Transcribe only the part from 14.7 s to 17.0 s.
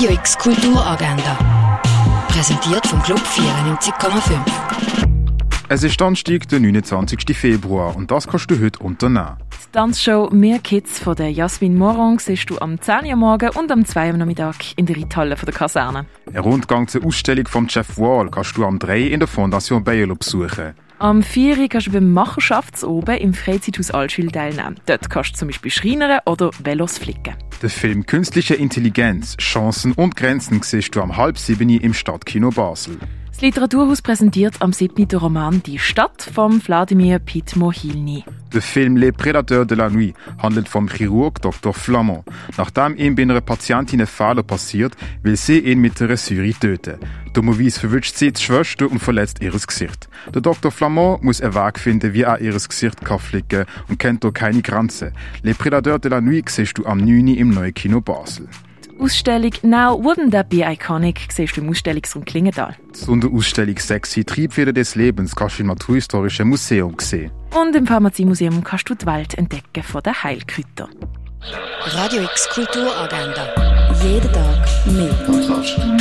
in der Reithalle der Kaserne. Ein Rundgang